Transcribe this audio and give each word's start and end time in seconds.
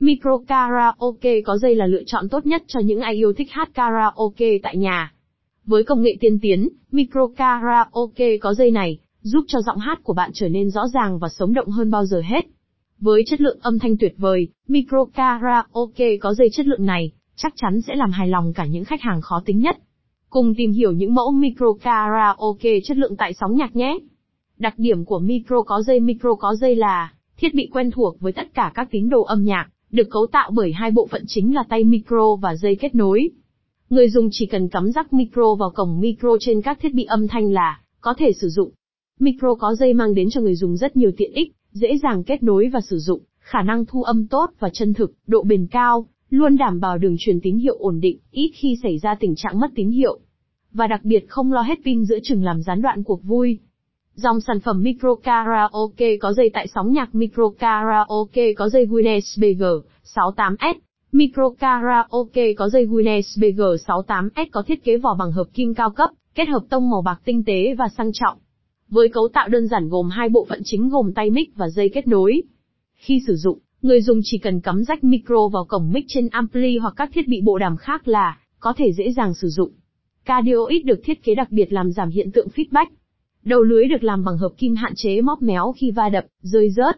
Micro 0.00 0.38
karaoke 0.48 1.40
có 1.40 1.58
dây 1.58 1.74
là 1.74 1.86
lựa 1.86 2.02
chọn 2.06 2.28
tốt 2.28 2.46
nhất 2.46 2.62
cho 2.66 2.80
những 2.80 3.00
ai 3.00 3.14
yêu 3.14 3.32
thích 3.32 3.50
hát 3.50 3.74
karaoke 3.74 4.58
tại 4.62 4.76
nhà. 4.76 5.12
Với 5.64 5.84
công 5.84 6.02
nghệ 6.02 6.16
tiên 6.20 6.38
tiến, 6.42 6.68
micro 6.90 7.26
karaoke 7.36 8.36
có 8.38 8.54
dây 8.54 8.70
này 8.70 8.98
giúp 9.22 9.44
cho 9.48 9.60
giọng 9.60 9.78
hát 9.78 9.98
của 10.02 10.12
bạn 10.12 10.30
trở 10.34 10.48
nên 10.48 10.70
rõ 10.70 10.88
ràng 10.94 11.18
và 11.18 11.28
sống 11.28 11.54
động 11.54 11.68
hơn 11.68 11.90
bao 11.90 12.06
giờ 12.06 12.20
hết. 12.24 12.46
Với 13.00 13.22
chất 13.26 13.40
lượng 13.40 13.58
âm 13.62 13.78
thanh 13.78 13.96
tuyệt 13.96 14.14
vời, 14.16 14.48
micro 14.68 15.04
karaoke 15.04 16.16
có 16.16 16.34
dây 16.34 16.48
chất 16.52 16.66
lượng 16.66 16.86
này 16.86 17.12
chắc 17.36 17.52
chắn 17.56 17.80
sẽ 17.80 17.96
làm 17.96 18.10
hài 18.10 18.28
lòng 18.28 18.52
cả 18.52 18.66
những 18.66 18.84
khách 18.84 19.02
hàng 19.02 19.20
khó 19.20 19.42
tính 19.44 19.58
nhất. 19.58 19.76
Cùng 20.30 20.54
tìm 20.54 20.72
hiểu 20.72 20.92
những 20.92 21.14
mẫu 21.14 21.32
micro 21.32 21.72
karaoke 21.82 22.80
chất 22.84 22.96
lượng 22.96 23.16
tại 23.16 23.32
sóng 23.34 23.56
nhạc 23.56 23.76
nhé. 23.76 23.98
Đặc 24.58 24.74
điểm 24.76 25.04
của 25.04 25.18
micro 25.18 25.62
có 25.62 25.82
dây 25.82 26.00
micro 26.00 26.34
có 26.34 26.54
dây 26.54 26.76
là 26.76 27.12
thiết 27.36 27.54
bị 27.54 27.68
quen 27.72 27.90
thuộc 27.90 28.20
với 28.20 28.32
tất 28.32 28.54
cả 28.54 28.72
các 28.74 28.88
tín 28.90 29.08
đồ 29.08 29.22
âm 29.22 29.44
nhạc, 29.44 29.68
được 29.90 30.10
cấu 30.10 30.26
tạo 30.26 30.50
bởi 30.54 30.72
hai 30.72 30.90
bộ 30.90 31.06
phận 31.06 31.24
chính 31.26 31.54
là 31.54 31.64
tay 31.68 31.84
micro 31.84 32.36
và 32.36 32.54
dây 32.54 32.76
kết 32.76 32.94
nối. 32.94 33.30
Người 33.90 34.08
dùng 34.08 34.28
chỉ 34.32 34.46
cần 34.46 34.68
cắm 34.68 34.92
rắc 34.92 35.12
micro 35.12 35.54
vào 35.54 35.70
cổng 35.70 36.00
micro 36.00 36.36
trên 36.40 36.62
các 36.62 36.78
thiết 36.80 36.94
bị 36.94 37.04
âm 37.04 37.28
thanh 37.28 37.52
là 37.52 37.80
có 38.00 38.14
thể 38.18 38.32
sử 38.32 38.48
dụng. 38.48 38.70
Micro 39.20 39.54
có 39.54 39.74
dây 39.74 39.94
mang 39.94 40.14
đến 40.14 40.30
cho 40.30 40.40
người 40.40 40.54
dùng 40.54 40.76
rất 40.76 40.96
nhiều 40.96 41.10
tiện 41.16 41.32
ích, 41.32 41.52
dễ 41.72 41.98
dàng 42.02 42.24
kết 42.24 42.42
nối 42.42 42.68
và 42.72 42.80
sử 42.80 42.98
dụng, 42.98 43.20
khả 43.38 43.62
năng 43.62 43.84
thu 43.86 44.02
âm 44.02 44.26
tốt 44.26 44.50
và 44.58 44.70
chân 44.72 44.94
thực, 44.94 45.12
độ 45.26 45.42
bền 45.42 45.66
cao, 45.66 46.06
luôn 46.30 46.56
đảm 46.56 46.80
bảo 46.80 46.98
đường 46.98 47.16
truyền 47.18 47.40
tín 47.40 47.56
hiệu 47.56 47.76
ổn 47.78 48.00
định, 48.00 48.18
ít 48.30 48.50
khi 48.54 48.76
xảy 48.82 48.98
ra 48.98 49.14
tình 49.14 49.34
trạng 49.36 49.60
mất 49.60 49.70
tín 49.74 49.90
hiệu. 49.90 50.20
Và 50.72 50.86
đặc 50.86 51.00
biệt 51.04 51.24
không 51.28 51.52
lo 51.52 51.62
hết 51.62 51.78
pin 51.84 52.04
giữa 52.04 52.18
chừng 52.22 52.44
làm 52.44 52.62
gián 52.62 52.82
đoạn 52.82 53.02
cuộc 53.02 53.22
vui. 53.22 53.58
Dòng 54.22 54.40
sản 54.40 54.60
phẩm 54.60 54.82
micro 54.82 55.14
karaoke 55.14 56.16
có 56.16 56.32
dây 56.32 56.50
tại 56.54 56.66
sóng 56.74 56.92
nhạc 56.92 57.14
micro 57.14 57.48
karaoke 57.58 58.52
có 58.52 58.68
dây 58.68 58.86
Guinness 58.86 59.38
BG 59.38 59.62
68S. 60.14 60.74
Micro 61.12 61.50
karaoke 61.58 62.52
có 62.54 62.68
dây 62.68 62.86
Guinness 62.86 63.38
BG 63.38 63.60
68S 63.60 64.46
có 64.52 64.62
thiết 64.62 64.84
kế 64.84 64.96
vỏ 64.96 65.14
bằng 65.18 65.32
hợp 65.32 65.44
kim 65.54 65.74
cao 65.74 65.90
cấp, 65.90 66.10
kết 66.34 66.48
hợp 66.48 66.62
tông 66.70 66.90
màu 66.90 67.02
bạc 67.02 67.20
tinh 67.24 67.44
tế 67.46 67.74
và 67.74 67.88
sang 67.96 68.10
trọng. 68.12 68.38
Với 68.88 69.08
cấu 69.08 69.28
tạo 69.32 69.48
đơn 69.48 69.66
giản 69.66 69.88
gồm 69.88 70.10
hai 70.10 70.28
bộ 70.28 70.46
phận 70.48 70.60
chính 70.64 70.88
gồm 70.88 71.12
tay 71.14 71.30
mic 71.30 71.56
và 71.56 71.68
dây 71.68 71.88
kết 71.88 72.08
nối. 72.08 72.42
Khi 72.96 73.20
sử 73.26 73.36
dụng, 73.36 73.58
người 73.82 74.02
dùng 74.02 74.20
chỉ 74.22 74.38
cần 74.38 74.60
cắm 74.60 74.84
rách 74.84 75.04
micro 75.04 75.48
vào 75.52 75.64
cổng 75.64 75.92
mic 75.92 76.04
trên 76.08 76.28
ampli 76.28 76.78
hoặc 76.78 76.94
các 76.96 77.10
thiết 77.14 77.28
bị 77.28 77.40
bộ 77.44 77.58
đàm 77.58 77.76
khác 77.76 78.08
là 78.08 78.38
có 78.60 78.72
thể 78.76 78.92
dễ 78.92 79.12
dàng 79.12 79.34
sử 79.34 79.48
dụng. 79.48 79.72
Cardioid 80.24 80.84
được 80.84 81.00
thiết 81.04 81.24
kế 81.24 81.34
đặc 81.34 81.50
biệt 81.50 81.72
làm 81.72 81.92
giảm 81.92 82.10
hiện 82.10 82.32
tượng 82.32 82.48
feedback. 82.54 82.86
Đầu 83.44 83.62
lưới 83.62 83.88
được 83.88 84.02
làm 84.02 84.24
bằng 84.24 84.38
hợp 84.38 84.52
kim 84.58 84.74
hạn 84.74 84.92
chế 84.96 85.20
móp 85.20 85.42
méo 85.42 85.74
khi 85.76 85.90
va 85.90 86.08
đập, 86.08 86.24
rơi 86.42 86.70
rớt. 86.70 86.96